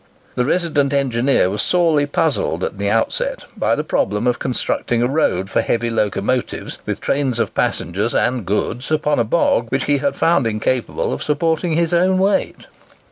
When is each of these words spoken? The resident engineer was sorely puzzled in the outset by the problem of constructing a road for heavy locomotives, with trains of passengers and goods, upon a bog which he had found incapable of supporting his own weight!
The 0.33 0.45
resident 0.45 0.93
engineer 0.93 1.51
was 1.51 1.61
sorely 1.61 2.07
puzzled 2.07 2.63
in 2.63 2.77
the 2.77 2.89
outset 2.89 3.45
by 3.55 3.75
the 3.75 3.83
problem 3.83 4.25
of 4.25 4.39
constructing 4.39 5.03
a 5.03 5.07
road 5.07 5.47
for 5.47 5.61
heavy 5.61 5.91
locomotives, 5.91 6.79
with 6.87 6.99
trains 6.99 7.37
of 7.37 7.53
passengers 7.53 8.15
and 8.15 8.43
goods, 8.43 8.89
upon 8.89 9.19
a 9.19 9.23
bog 9.23 9.67
which 9.69 9.83
he 9.85 9.99
had 9.99 10.15
found 10.15 10.47
incapable 10.47 11.13
of 11.13 11.21
supporting 11.21 11.73
his 11.73 11.93
own 11.93 12.17
weight! 12.17 12.65